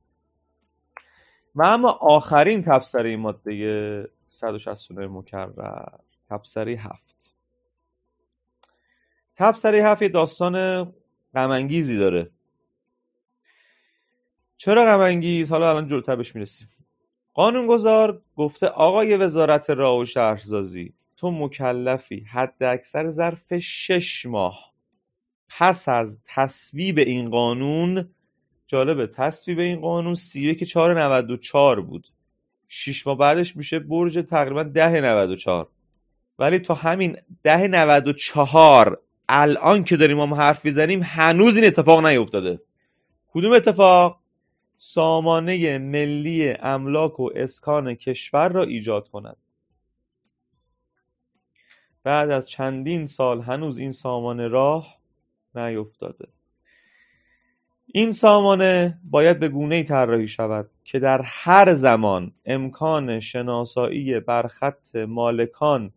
و 1.54 1.62
اما 1.62 1.88
آخرین 2.00 2.62
تبصره 2.62 3.16
ماده 3.16 4.10
169 4.26 5.06
مکرر 5.06 5.84
تبصره 6.30 6.72
هفت. 6.72 7.37
تبصره 9.38 9.84
هفت 9.84 10.02
یه 10.02 10.08
داستان 10.08 10.86
غمانگیزی 11.34 11.98
داره. 11.98 12.30
چرا 14.56 14.84
غمانگیز؟ 14.84 15.52
حالا 15.52 15.70
الان 15.70 15.86
جلوتر 15.86 16.16
بهش 16.16 16.34
می‌رسیم. 16.34 16.68
قانونگذار 17.34 18.22
گفته 18.36 18.66
آقای 18.66 19.16
وزارت 19.16 19.70
راه 19.70 19.98
و 19.98 20.04
شهرسازی 20.04 20.92
تو 21.16 21.30
مکلفی 21.30 22.20
حد 22.20 22.62
اکثر 22.62 23.08
ظرف 23.08 23.54
شش 23.58 24.26
ماه. 24.26 24.72
پس 25.48 25.88
از 25.88 26.20
تصویب 26.24 26.98
این 26.98 27.30
قانون 27.30 28.08
جالبه 28.66 29.06
تصویب 29.06 29.58
این 29.58 29.80
قانون 29.80 30.14
سی 30.14 30.54
که 30.54 30.66
چهار 30.66 31.02
نود 31.02 31.30
و 31.30 31.36
چار 31.36 31.80
بود. 31.80 32.08
شش 32.68 33.06
ماه 33.06 33.18
بعدش 33.18 33.56
میشه 33.56 33.78
برج 33.78 34.18
تقریبا 34.18 34.62
ده 34.62 35.00
نود 35.00 35.30
و 35.30 35.36
چار 35.36 35.68
ولی 36.38 36.58
تا 36.58 36.74
همین 36.74 37.16
ده 37.42 37.66
نود 37.66 38.08
و 38.08 38.12
چهار 38.12 39.00
الان 39.28 39.84
که 39.84 39.96
داریم 39.96 40.16
ما 40.16 40.36
حرف 40.36 40.64
می‌زنیم 40.64 41.00
هنوز 41.02 41.56
این 41.56 41.66
اتفاق 41.66 42.06
نیفتاده 42.06 42.60
کدوم 43.28 43.52
اتفاق؟ 43.52 44.20
سامانه 44.76 45.78
ملی 45.78 46.50
املاک 46.50 47.20
و 47.20 47.30
اسکان 47.34 47.94
کشور 47.94 48.48
را 48.48 48.62
ایجاد 48.62 49.08
کند. 49.08 49.36
بعد 52.02 52.30
از 52.30 52.48
چندین 52.48 53.06
سال 53.06 53.40
هنوز 53.40 53.78
این 53.78 53.90
سامانه 53.90 54.48
راه 54.48 54.98
نیفتاده 55.54 56.28
این 57.86 58.10
سامانه 58.10 58.98
باید 59.04 59.38
به 59.38 59.48
گونه 59.48 59.82
طراحی 59.82 60.28
شود 60.28 60.70
که 60.84 60.98
در 60.98 61.20
هر 61.24 61.74
زمان 61.74 62.32
امکان 62.46 63.20
شناسایی 63.20 64.20
بر 64.20 64.46
خط 64.46 64.96
مالکان 64.96 65.92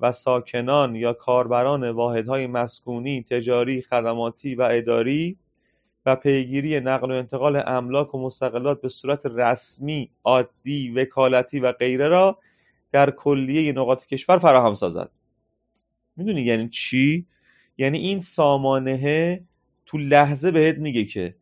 و 0.00 0.12
ساکنان 0.12 0.94
یا 0.94 1.12
کاربران 1.12 1.90
واحدهای 1.90 2.46
مسکونی، 2.46 3.22
تجاری، 3.22 3.82
خدماتی 3.82 4.54
و 4.54 4.68
اداری 4.70 5.38
و 6.06 6.16
پیگیری 6.16 6.80
نقل 6.80 7.10
و 7.10 7.14
انتقال 7.14 7.62
املاک 7.66 8.14
و 8.14 8.18
مستقلات 8.26 8.80
به 8.80 8.88
صورت 8.88 9.26
رسمی، 9.26 10.10
عادی، 10.24 10.90
وکالتی 10.90 11.60
و 11.60 11.72
غیره 11.72 12.08
را 12.08 12.38
در 12.92 13.10
کلیه 13.10 13.72
نقاط 13.72 14.06
کشور 14.06 14.38
فراهم 14.38 14.74
سازد. 14.74 15.10
می‌دونی 16.16 16.42
یعنی 16.42 16.68
چی؟ 16.68 17.26
یعنی 17.78 17.98
این 17.98 18.20
سامانه 18.20 19.44
تو 19.86 19.98
لحظه 19.98 20.50
بهت 20.50 20.78
میگه 20.78 21.04
که 21.04 21.34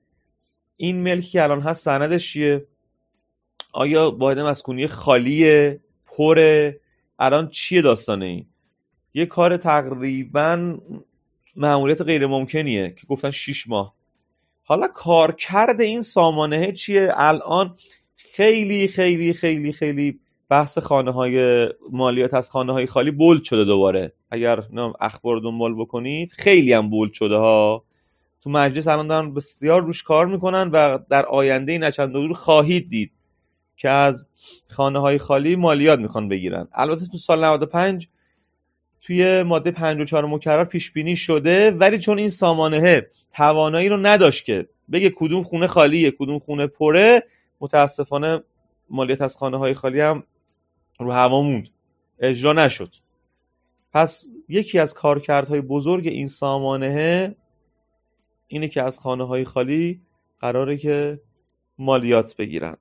این 0.76 0.96
ملکی 0.96 1.30
که 1.30 1.42
الان 1.42 1.60
هست 1.60 1.84
سندش 1.84 2.32
چیه 2.32 2.66
آیا 3.72 4.10
واحد 4.10 4.38
مسکونی 4.38 4.86
خالیه 4.86 5.80
پره 6.06 6.80
الان 7.18 7.48
چیه 7.48 7.82
داستانه 7.82 8.24
این؟ 8.26 8.46
یه 9.14 9.26
کار 9.26 9.56
تقریبا 9.56 10.78
معمولیت 11.56 12.02
غیر 12.02 12.26
ممکنیه 12.26 12.94
که 13.00 13.06
گفتن 13.06 13.30
6 13.30 13.68
ماه. 13.68 13.94
حالا 14.64 14.88
کارکرد 14.88 15.80
این 15.80 16.02
سامانه 16.02 16.72
چیه؟ 16.72 17.08
الان 17.14 17.76
خیلی 18.16 18.88
خیلی 18.88 19.32
خیلی 19.32 19.72
خیلی 19.72 20.20
بحث 20.48 20.78
خانه 20.78 21.10
های 21.10 21.68
مالیات 21.92 22.34
از 22.34 22.50
خانه 22.50 22.72
های 22.72 22.86
خالی 22.86 23.10
بولد 23.10 23.42
شده 23.42 23.64
دوباره. 23.64 24.12
اگر 24.30 24.62
اخبار 25.00 25.40
دنبال 25.40 25.74
بکنید 25.74 26.32
خیلی 26.32 26.72
هم 26.72 26.90
بولد 26.90 27.12
شده 27.12 27.36
ها. 27.36 27.84
تو 28.40 28.50
مجلس 28.50 28.88
الان 28.88 29.06
دارن 29.06 29.34
بسیار 29.34 29.82
روش 29.82 30.02
کار 30.02 30.26
می‌کنن 30.26 30.70
و 30.72 30.98
در 31.10 31.26
آینده 31.26 31.78
نچند 31.78 32.12
دور 32.12 32.32
خواهید 32.32 32.88
دید. 32.88 33.12
که 33.76 33.88
از 33.88 34.28
خانه 34.68 34.98
های 34.98 35.18
خالی 35.18 35.56
مالیات 35.56 35.98
می‌خوان 35.98 36.28
بگیرن. 36.28 36.68
البته 36.72 37.06
تو 37.06 37.18
سال 37.18 37.44
95 37.44 38.08
توی 39.00 39.42
ماده 39.42 39.70
54 39.70 40.26
مکرر 40.26 40.64
پیش 40.64 40.92
بینی 40.92 41.16
شده 41.16 41.70
ولی 41.70 41.98
چون 41.98 42.18
این 42.18 42.28
سامانه 42.28 43.06
توانایی 43.32 43.88
رو 43.88 43.96
نداشت 43.96 44.44
که 44.44 44.68
بگه 44.92 45.10
کدوم 45.16 45.42
خونه 45.42 45.66
خالیه 45.66 46.10
کدوم 46.10 46.38
خونه 46.38 46.66
پره 46.66 47.22
متاسفانه 47.60 48.42
مالیات 48.90 49.20
از 49.20 49.36
خانه 49.36 49.58
های 49.58 49.74
خالی 49.74 50.00
هم 50.00 50.24
رو 51.00 51.12
هوا 51.12 51.42
موند. 51.42 51.68
اجرا 52.18 52.52
نشد. 52.52 52.94
پس 53.92 54.30
یکی 54.48 54.78
از 54.78 54.94
کارکردهای 54.94 55.60
بزرگ 55.60 56.06
این 56.06 56.26
سامانه 56.26 57.36
اینه 58.48 58.68
که 58.68 58.82
از 58.82 58.98
خانه 58.98 59.26
های 59.26 59.44
خالی 59.44 60.00
قراره 60.40 60.76
که 60.76 61.20
مالیات 61.78 62.36
بگیرن. 62.36 62.76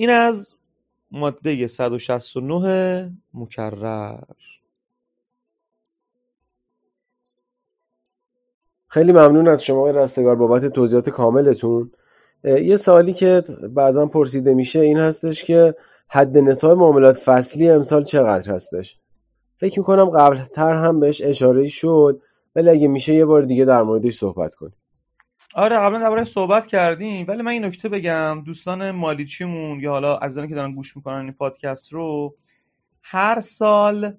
این 0.00 0.10
از 0.10 0.54
ماده 1.10 1.66
169 1.66 3.12
مکرر. 3.34 4.20
خیلی 8.88 9.12
ممنون 9.12 9.48
از 9.48 9.64
شما 9.64 9.90
رستگار 9.90 10.36
بابت 10.36 10.66
توضیحات 10.66 11.10
کاملتون. 11.10 11.92
یه 12.44 12.76
سوالی 12.76 13.12
که 13.12 13.42
بعضا 13.74 14.06
پرسیده 14.06 14.54
میشه 14.54 14.80
این 14.80 14.98
هستش 14.98 15.44
که 15.44 15.74
حد 16.08 16.38
نصاب 16.38 16.78
معاملات 16.78 17.16
فصلی 17.16 17.68
امسال 17.68 18.02
چقدر 18.04 18.52
هستش؟ 18.52 18.98
فکر 19.56 19.78
می‌کنم 19.78 20.10
قبل 20.10 20.36
تر 20.36 20.84
هم 20.84 21.00
بهش 21.00 21.22
اشاره 21.22 21.68
شد 21.68 22.22
ولی 22.56 22.70
اگه 22.70 22.88
میشه 22.88 23.14
یه 23.14 23.24
بار 23.24 23.42
دیگه 23.42 23.64
در 23.64 23.82
موردش 23.82 24.14
صحبت 24.14 24.54
کنیم. 24.54 24.79
آره 25.54 25.76
قبلا 25.76 25.98
درباره 25.98 26.24
صحبت 26.24 26.66
کردیم 26.66 27.24
ولی 27.28 27.42
من 27.42 27.52
این 27.52 27.64
نکته 27.64 27.88
بگم. 27.88 28.42
دوستان 28.46 28.90
مالیچیمون 28.90 29.80
یا 29.80 29.90
حالا 29.90 30.16
از 30.16 30.38
که 30.38 30.54
دارن 30.54 30.74
گوش 30.74 30.96
می‌کنن 30.96 31.16
این 31.16 31.32
پادکست 31.32 31.92
رو 31.92 32.36
هر 33.02 33.40
سال 33.40 34.16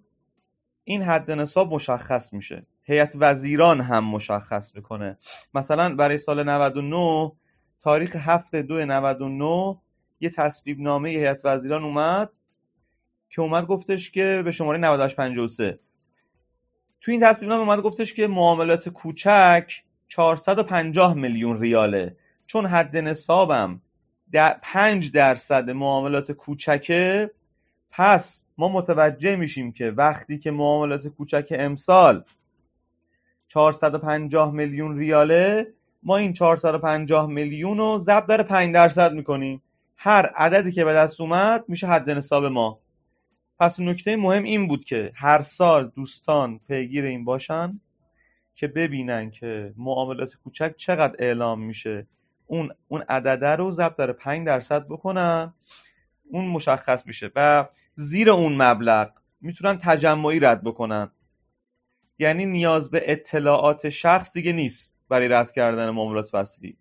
این 0.84 1.02
حد 1.02 1.32
نصاب 1.32 1.74
مشخص 1.74 2.34
میشه. 2.34 2.66
هیئت 2.84 3.14
وزیران 3.20 3.82
هم 3.82 4.06
مشخص 4.06 4.76
می‌کنه. 4.76 5.18
مثلا 5.54 5.96
برای 5.96 6.18
سال 6.18 6.50
99 6.50 7.32
تاریخ 7.82 8.16
7 8.16 8.56
دو 8.56 8.86
99 8.86 9.78
یه 10.20 10.30
تصویب 10.30 10.80
نامه 10.80 11.10
هیئت 11.10 11.42
وزیران 11.46 11.84
اومد 11.84 12.38
که 13.30 13.42
اومد 13.42 13.66
گفتش 13.66 14.12
که 14.12 14.42
به 14.46 14.52
شماره 14.52 14.78
9853 14.78 15.80
تو 17.02 17.12
این 17.12 17.22
تصویب 17.22 17.50
نامه 17.50 17.62
اومد 17.64 17.82
گفتش 17.82 18.14
که 18.14 18.28
معاملات 18.28 18.90
کوچک 18.90 19.84
450 20.12 21.14
میلیون 21.14 21.60
ریاله. 21.60 22.16
چون 22.46 22.66
حد 22.66 22.98
نصابم 22.98 23.82
در 24.32 24.58
5 24.62 25.12
درصد 25.12 25.70
معاملات 25.70 26.32
کوچکه 26.32 27.32
پس 27.92 28.46
ما 28.58 28.70
متوجه 28.70 29.36
میشیم 29.36 29.72
که 29.72 29.92
وقتی 29.92 30.38
که 30.38 30.52
معاملات 30.52 31.08
کوچک 31.08 31.54
امسال 31.60 32.24
450 33.48 34.52
میلیون 34.52 34.98
ریاله 34.98 35.74
ما 36.04 36.18
این 36.18 36.34
450 36.34 37.28
میلیون 37.28 37.78
رو 37.78 37.98
ضرب 37.98 38.28
در 38.28 38.44
5 38.44 38.74
درصد 38.74 39.14
می‌کنیم. 39.14 39.62
هر 39.96 40.26
عددی 40.26 40.72
که 40.72 40.86
به 40.86 40.94
دست 40.94 41.22
اومد 41.22 41.64
میشه 41.68 41.88
حد 41.88 42.10
نصاب 42.10 42.46
ما. 42.46 42.80
پس 43.60 43.80
نکته 43.80 44.16
مهم 44.16 44.44
این 44.44 44.68
بود 44.68 44.86
که 44.86 45.12
هر 45.16 45.42
سال 45.42 45.92
دوستان 45.96 46.60
پیگیر 46.68 47.06
این 47.06 47.26
باشن. 47.26 47.80
که 48.62 48.68
ببینن 48.68 49.32
که 49.32 49.74
معاملات 49.78 50.36
کوچک 50.44 50.74
چقدر 50.78 51.16
اعلام 51.20 51.62
میشه. 51.62 52.08
اون 52.48 52.72
اون 52.88 53.02
عدده 53.02 53.48
رو 53.48 53.72
ضرب 53.72 53.96
در 53.96 54.12
5 54.12 54.48
درصد 54.48 54.86
بکنن 54.86 55.54
اون 56.30 56.46
مشخص 56.46 57.08
میشه 57.08 57.32
و 57.36 57.68
زیر 57.96 58.30
اون 58.30 58.62
مبلغ 58.62 59.12
می‌تونن 59.42 59.78
تجمعی 59.78 60.40
رد 60.40 60.64
بکنن. 60.64 61.12
یعنی 62.20 62.46
نیاز 62.46 62.92
به 62.92 63.12
اطلاعات 63.12 63.90
شخص 63.90 64.34
دیگه 64.34 64.54
نیست 64.54 64.98
برای 65.10 65.28
رد 65.28 65.52
کردن 65.52 65.90
معاملات 65.90 66.30
فصلی. 66.30 66.78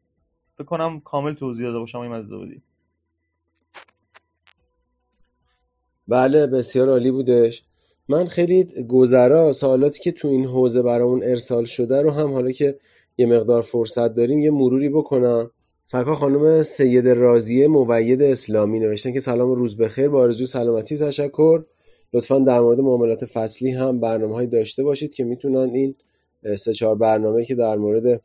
بکنم 0.58 1.00
کامل 1.00 1.34
توضیح 1.34 1.66
داده 1.66 1.78
باشم 1.78 1.98
این 1.98 2.12
مزده 2.12 2.36
بودی 2.36 2.62
بله 6.08 6.46
بسیار 6.46 6.88
عالی 6.88 7.10
بودش. 7.10 7.62
من 8.10 8.26
خیلی 8.26 8.64
گذرا 8.88 9.52
سوالاتی 9.52 10.00
که 10.00 10.12
تو 10.12 10.28
این 10.28 10.44
حوزه 10.44 10.82
برامون 10.82 11.22
ارسال 11.22 11.64
شده 11.64 12.02
رو 12.02 12.10
هم 12.10 12.32
حالا 12.32 12.50
که 12.50 12.78
یه 13.18 13.26
مقدار 13.26 13.62
فرصت 13.62 14.14
داریم 14.14 14.38
یه 14.38 14.50
مروری 14.50 14.88
بکنم. 14.88 15.50
سرکار 15.84 16.14
خانم 16.14 16.62
سید 16.62 17.08
رازیه 17.08 17.68
موید 17.68 18.22
اسلامی 18.22 18.78
نوشتن 18.78 19.12
که 19.12 19.20
سلام 19.20 19.50
روز 19.50 19.76
بخیر. 19.76 20.08
با 20.08 20.20
آرزوی 20.20 20.46
سلامتی 20.46 20.96
و 20.96 21.06
تشکر. 21.06 21.62
لطفا 22.12 22.38
در 22.38 22.60
مورد 22.60 22.80
معاملات 22.80 23.24
فصلی 23.24 23.70
هم 23.70 24.00
برنامه 24.00 24.34
های 24.34 24.46
داشته 24.46 24.82
باشید 24.82 25.14
که 25.14 25.24
می‌تونن 25.24 25.70
این 25.74 25.94
سه 26.56 26.72
چهار 26.72 26.96
برنامه 26.96 27.44
که 27.44 27.54
در 27.54 27.76
مورد 27.76 28.22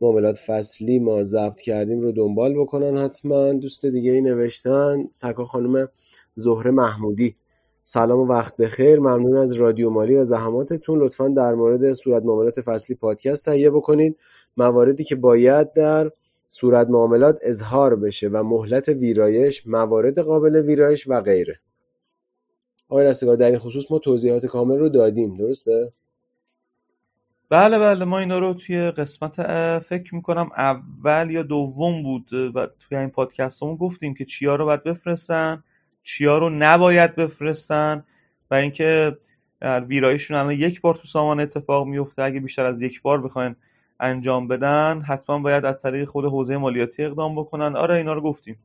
معاملات 0.00 0.38
فصلی 0.38 0.98
ما 0.98 1.22
ضبط 1.22 1.60
کردیم 1.60 2.00
رو 2.00 2.12
دنبال 2.12 2.54
بکنن 2.60 3.04
حتما. 3.04 3.52
دوست 3.52 3.86
دیگه 3.86 4.10
ای 4.10 4.20
نوشتن 4.20 5.08
سرکار 5.12 5.46
خانم 5.46 5.88
زهره 6.34 6.70
محمودی. 6.70 7.36
سلام 7.88 8.18
و 8.18 8.26
وقت 8.26 8.56
بخیر. 8.56 8.98
ممنون 8.98 9.36
از 9.36 9.52
رادیو 9.52 9.90
مالی 9.90 10.16
و 10.16 10.24
زحماتتون. 10.24 10.98
لطفا 10.98 11.28
در 11.28 11.54
مورد 11.54 11.92
صورت 11.92 12.22
معاملات 12.22 12.60
فصلی 12.60 12.96
پادکست 12.96 13.44
تهیه 13.44 13.70
بکنید. 13.70 14.18
مواردی 14.56 15.04
که 15.04 15.16
باید 15.16 15.72
در 15.72 16.10
صورت 16.48 16.88
معاملات 16.90 17.38
اظهار 17.42 17.96
بشه 17.96 18.28
و 18.28 18.42
مهلت 18.42 18.88
ویرایش 18.88 19.66
موارد 19.66 20.18
قابل 20.18 20.56
ویرایش 20.56 21.08
و 21.08 21.20
غیره. 21.20 21.60
آقای 22.88 23.06
رستگار 23.06 23.36
در 23.36 23.50
این 23.50 23.58
خصوص 23.58 23.84
ما 23.90 23.98
توضیحات 23.98 24.46
کامل 24.46 24.78
رو 24.78 24.88
دادیم. 24.88 25.36
درسته؟ 25.36 25.92
بله 27.48 27.78
بله. 27.78 28.04
ما 28.04 28.18
اینا 28.18 28.38
رو 28.38 28.54
توی 28.54 28.90
قسمت 28.90 29.34
فکر 29.78 30.14
می‌کنم 30.14 30.50
اول 30.56 31.30
یا 31.30 31.42
دوم 31.42 32.02
بود 32.02 32.32
و 32.54 32.68
توی 32.80 32.98
این 32.98 33.10
پادکست 33.10 33.60
گفتیم 33.64 34.14
که 34.14 34.24
چیا 34.24 34.56
رو 34.56 34.64
باید 34.64 34.82
بفرستن. 34.82 35.62
چیا 36.06 36.38
رو 36.38 36.50
نباید 36.50 37.14
بفرستن 37.14 38.04
و 38.50 38.54
اینکه 38.54 39.16
ویرایشون 39.62 40.36
الان 40.36 40.52
یک 40.52 40.80
بار 40.80 40.94
تو 40.94 41.08
سامان 41.08 41.40
اتفاق 41.40 41.86
میفته. 41.86 42.22
اگه 42.22 42.40
بیشتر 42.40 42.64
از 42.64 42.82
یک 42.82 43.02
بار 43.02 43.22
بخواین 43.22 43.56
انجام 44.00 44.48
بدن 44.48 45.02
حتما 45.08 45.38
باید 45.38 45.64
از 45.64 45.82
طریق 45.82 46.08
خود 46.08 46.24
حوزه 46.24 46.56
مالیاتی 46.56 47.04
اقدام 47.04 47.34
بکنن. 47.40 47.76
آره 47.76 47.94
اینا 47.94 48.14
رو 48.14 48.20
گفتیم. 48.20 48.58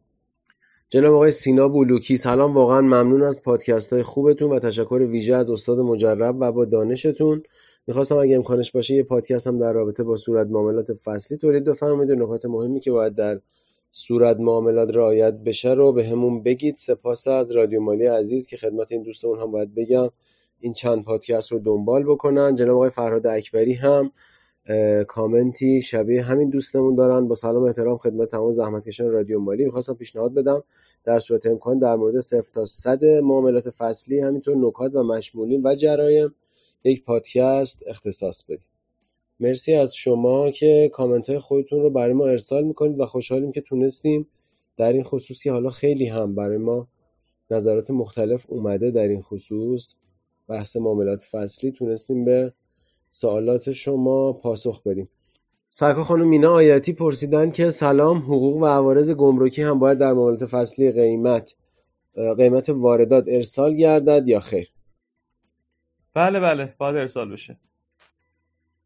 جناب 0.89 1.13
آقای 1.13 1.31
سینا 1.31 1.67
بولوکی 1.67 2.17
سلام. 2.17 2.53
واقعا 2.53 2.81
ممنون 2.81 3.23
از 3.23 3.43
پادکست 3.43 3.93
های 3.93 4.03
خوبتون 4.03 4.51
و 4.51 4.59
تشکر 4.59 5.07
ویژه 5.11 5.35
از 5.35 5.49
استاد 5.49 5.79
مجرب 5.79 6.35
و 6.39 6.51
با 6.51 6.65
دانشتون. 6.65 7.43
می‌خواستم 7.87 8.17
اگه 8.17 8.35
امکانش 8.35 8.71
باشه 8.71 8.95
یه 8.95 9.03
پادکست 9.03 9.47
هم 9.47 9.59
در 9.59 9.73
رابطه 9.73 10.03
با 10.03 10.15
صورت 10.15 10.47
معاملات 10.47 10.93
فصلی 10.93 11.37
تولید 11.37 11.65
بفرمایید 11.65 12.11
نکات 12.11 12.45
مهمی 12.45 12.79
که 12.79 12.91
باید 12.91 13.15
در 13.15 13.39
صورت 13.91 14.39
معاملات 14.39 14.89
رعایت 14.95 15.33
بشه 15.33 15.69
رو 15.69 15.91
به 15.91 16.05
همون 16.05 16.43
بگید. 16.43 16.75
سپاس 16.75 17.27
از 17.27 17.51
رادیو 17.51 17.81
مالی 17.81 18.05
عزیز 18.05 18.47
که 18.47 18.57
خدمت 18.57 18.91
این 18.91 19.01
دوستمون 19.03 19.39
هم 19.39 19.51
باید 19.51 19.75
بگم 19.75 20.09
این 20.59 20.73
چند 20.73 21.03
پادکست 21.03 21.51
رو 21.51 21.59
دنبال 21.59 22.03
بکنن. 22.03 22.55
جناب 22.55 22.75
آقای 22.75 22.89
فرهاد 22.89 23.27
اکبری 23.27 23.73
هم 23.73 24.11
کامنتی 25.07 25.81
شبیه 25.81 26.23
همین 26.23 26.49
دوستمون 26.49 26.95
دارن. 26.95 27.27
با 27.27 27.35
سلام 27.35 27.63
احترام 27.63 27.97
خدمت 27.97 28.27
تمام 28.27 28.51
زحمتکشان 28.51 29.11
رادیو 29.11 29.39
مالی 29.39 29.65
می‌خواستم 29.65 29.93
پیشنهاد 29.93 30.33
بدم. 30.33 30.63
در 31.03 31.19
صورت 31.19 31.45
امکان 31.45 31.79
در 31.79 31.95
مورد 31.95 32.19
صفر 32.19 32.51
تا 32.53 32.65
صد 32.65 33.05
معاملات 33.05 33.69
فصلی 33.69 34.19
همینطور 34.19 34.57
نکات 34.57 34.95
و 34.95 35.03
مشمولین 35.03 35.61
و 35.63 35.75
جرایم 35.75 36.35
یک 36.83 37.03
پادکست 37.05 37.83
اختصاص 37.87 38.43
بدید. 38.43 38.80
مرسی 39.41 39.73
از 39.73 39.95
شما 39.95 40.51
که 40.51 40.89
کامنت 40.93 41.29
های 41.29 41.39
خودتون 41.39 41.81
رو 41.81 41.89
برای 41.89 42.13
ما 42.13 42.27
ارسال 42.27 42.63
می‌کنید 42.63 42.99
و 42.99 43.05
خوشحالیم 43.05 43.51
که 43.51 43.61
تونستیم 43.61 44.27
در 44.77 44.93
این 44.93 45.03
خصوصی 45.03 45.49
حالا 45.49 45.69
خیلی 45.69 46.07
هم 46.07 46.35
برای 46.35 46.57
ما 46.57 46.87
نظرات 47.51 47.91
مختلف 47.91 48.45
اومده 48.49 48.91
در 48.91 49.07
این 49.07 49.21
خصوص. 49.21 49.95
بحث 50.47 50.77
معاملات 50.77 51.23
فصلی 51.23 51.71
تونستیم 51.71 52.25
به 52.25 52.53
سوالات 53.09 53.71
شما 53.71 54.33
پاسخ 54.33 54.83
بدیم. 54.83 55.09
سرکار 55.69 56.03
خانم 56.03 56.27
مینا 56.27 56.51
آیاتی 56.51 56.93
پرسیدن 56.93 57.51
که 57.51 57.69
سلام 57.69 58.17
حقوق 58.17 58.57
و 58.57 58.65
عوارض 58.65 59.11
گمرکی 59.11 59.61
هم 59.61 59.79
باید 59.79 59.97
در 59.97 60.13
معاملات 60.13 60.45
فصلی 60.45 60.91
قیمت 60.91 61.55
قیمت 62.37 62.69
واردات 62.69 63.25
ارسال 63.27 63.75
گردد 63.75 64.27
یا 64.27 64.39
خیر؟ 64.39 64.71
بله 66.13 66.39
بله 66.39 66.75
باید 66.77 66.95
ارسال 66.95 67.31
بشه. 67.31 67.57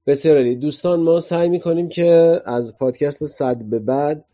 بسیار 0.08 0.38
عالی. 0.38 0.56
دوستان 0.56 1.00
ما 1.00 1.20
سعی 1.20 1.50
می‌کنیم 1.50 1.90
که 1.90 2.42
از 2.46 2.78
پادکست 2.78 3.26
صد 3.26 3.64
به 3.64 3.80
بعد 3.80 4.26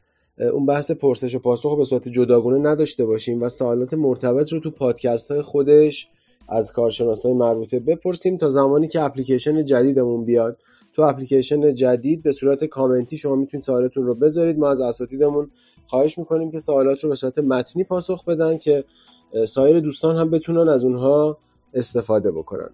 اون 0.54 0.66
بحث 0.66 0.92
پرسش 0.92 1.36
و 1.36 1.40
پاسخ 1.40 1.78
به 1.78 1.84
صورت 1.84 2.08
جداگونه 2.08 2.70
نداشته 2.70 3.06
باشیم 3.06 3.42
و 3.42 3.50
سوالات 3.50 3.94
مرتبط 3.94 4.54
رو 4.54 4.60
تو 4.60 4.72
پادکست 4.72 5.32
های 5.32 5.42
خودش 5.42 6.10
از 6.50 6.74
کارشناسای 6.74 7.34
مربوطه 7.34 7.80
بپرسیم 7.80 8.38
تا 8.38 8.50
زمانی 8.50 8.88
که 8.88 9.02
اپلیکیشن 9.02 9.66
جدیدمون 9.66 10.26
بیاد. 10.26 10.58
تو 10.94 11.02
اپلیکیشن 11.02 11.74
جدید 11.74 12.24
به 12.24 12.32
صورت 12.32 12.66
کامنتی 12.66 13.18
شما 13.18 13.36
می‌تونید 13.36 13.64
سوالاتون 13.64 14.06
رو 14.06 14.16
بذارید. 14.16 14.60
ما 14.60 14.70
از 14.70 14.82
اساتیدمون 14.82 15.52
خواهش 15.88 16.18
می‌کنیم 16.18 16.52
که 16.52 16.60
سوالات 16.60 17.04
رو 17.04 17.10
به 17.10 17.16
صورت 17.16 17.40
متنی 17.40 17.84
پاسخ 17.84 18.26
بدن 18.26 18.58
که 18.58 18.84
سایر 19.48 19.80
دوستان 19.80 20.18
هم 20.18 20.30
بتونن 20.30 20.70
از 20.70 20.84
اونها 20.84 21.38
استفاده 21.74 22.32
بکنن. 22.32 22.70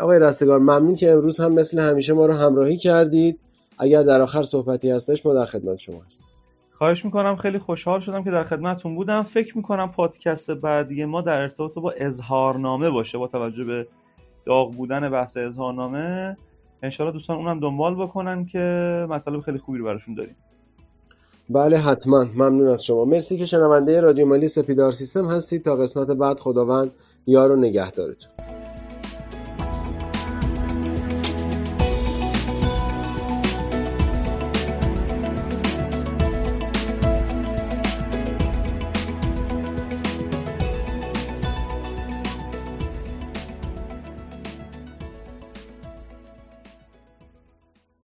آقای 0.00 0.18
رستگار 0.18 0.58
ممنون 0.58 0.94
که 0.94 1.10
امروز 1.10 1.40
هم 1.40 1.54
مثل 1.54 1.78
همیشه 1.78 2.12
ما 2.12 2.26
رو 2.26 2.34
همراهی 2.34 2.76
کردید. 2.76 3.38
اگر 3.78 4.02
در 4.02 4.20
آخر 4.20 4.42
صحبتی 4.42 4.90
هستش 4.90 5.26
ما 5.26 5.34
در 5.34 5.46
خدمت 5.46 5.76
شما 5.76 6.02
هستیم. 6.06 6.26
خواهش 6.72 7.04
می‌کنم 7.04 7.36
خیلی 7.36 7.58
خوشحال 7.58 8.00
شدم 8.00 8.24
که 8.24 8.30
در 8.30 8.44
خدمتتون 8.44 8.94
بودم. 8.94 9.22
فکر 9.22 9.56
می‌کنم 9.56 9.92
پادکست 9.92 10.50
بعدی 10.50 11.04
ما 11.04 11.20
در 11.20 11.40
ارتباط 11.40 11.74
با 11.74 11.90
اظهارنامه 11.90 12.90
باشه 12.90 13.18
با 13.18 13.26
توجه 13.26 13.64
به 13.64 13.86
داغ 14.46 14.74
بودن 14.74 15.10
بحث 15.10 15.36
اظهارنامه. 15.36 16.36
انشاءالله 16.82 17.12
دوستان 17.12 17.36
اونم 17.36 17.60
دنبال 17.60 17.94
بکنن 17.94 18.46
که 18.46 18.58
مطالب 19.10 19.40
خیلی 19.40 19.58
خوبی 19.58 19.78
رو 19.78 19.84
براشون 19.84 20.14
داریم. 20.14 20.36
بله 21.50 21.78
حتما. 21.78 22.24
ممنون 22.24 22.68
از 22.68 22.84
شما. 22.84 23.04
مرسی 23.04 23.38
که 23.38 23.44
شنونده 23.44 24.00
رادیو 24.00 24.26
مالی 24.26 24.48
سپیدار 24.48 24.90
سیستم 24.90 25.24
هستید. 25.24 25.64
تا 25.64 25.76
قسمت 25.76 26.06
بعد 26.06 26.40
خداوند 26.40 26.90
یار 27.26 27.52
و 27.52 27.56
نگهدارتون. 27.56 28.30